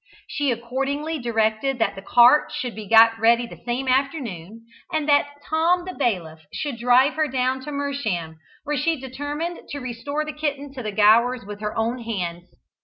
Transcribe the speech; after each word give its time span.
She 0.27 0.49
accordingly 0.49 1.19
directed 1.19 1.77
that 1.77 1.93
the 1.93 2.01
cart 2.01 2.51
should 2.51 2.73
be 2.73 2.87
got 2.87 3.19
ready 3.19 3.45
the 3.45 3.61
same 3.65 3.87
afternoon, 3.87 4.65
and 4.91 5.07
that 5.07 5.27
Tom 5.47 5.85
the 5.85 5.93
Bailiff 5.93 6.39
should 6.51 6.79
drive 6.79 7.13
her 7.13 7.27
down 7.27 7.61
to 7.65 7.71
Mersham, 7.71 8.37
where 8.63 8.77
she 8.77 8.99
determined 8.99 9.67
to 9.69 9.79
restore 9.79 10.25
the 10.25 10.33
kitten 10.33 10.73
to 10.73 10.81
the 10.81 10.91
Gowers 10.91 11.45
with 11.45 11.61
her 11.61 11.77
own 11.77 11.99
hands. 11.99 12.49